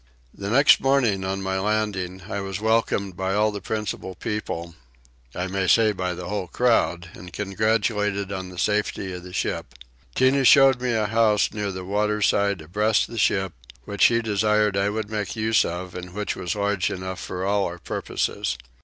The 0.33 0.49
next 0.49 0.79
morning 0.79 1.23
on 1.23 1.43
my 1.43 1.59
landing 1.59 2.23
I 2.27 2.39
was 2.39 2.59
welcomed 2.59 3.15
by 3.15 3.35
all 3.35 3.51
the 3.51 3.61
principal 3.61 4.15
people; 4.15 4.73
I 5.35 5.45
may 5.45 5.67
say 5.67 5.91
by 5.91 6.15
the 6.15 6.27
whole 6.27 6.47
crowd, 6.47 7.11
and 7.13 7.31
congratulated 7.31 8.31
on 8.31 8.49
the 8.49 8.57
safety 8.57 9.13
of 9.13 9.21
the 9.21 9.31
ship. 9.31 9.75
Tinah 10.15 10.47
showed 10.47 10.81
me 10.81 10.93
a 10.95 11.05
house 11.05 11.53
near 11.53 11.71
the 11.71 11.85
waterside 11.85 12.61
abreast 12.61 13.09
the 13.11 13.19
ship, 13.19 13.53
which 13.83 14.05
he 14.05 14.23
desired 14.23 14.75
I 14.75 14.89
would 14.89 15.11
make 15.11 15.35
use 15.35 15.63
of 15.63 15.93
and 15.93 16.15
which 16.15 16.35
was 16.35 16.55
large 16.55 16.89
enough 16.89 17.19
for 17.19 17.45
all 17.45 17.65
our 17.65 17.77
purposes. 17.77 18.57